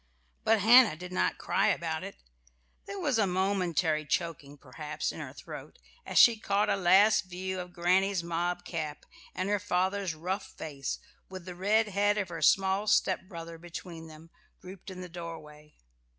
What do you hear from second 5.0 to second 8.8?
in her throat, as she caught a last view of granny's mob